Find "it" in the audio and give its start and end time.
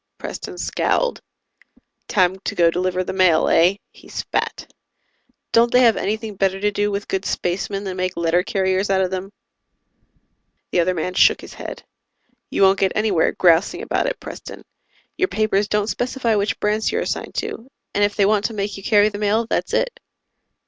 14.07-14.19, 19.75-19.99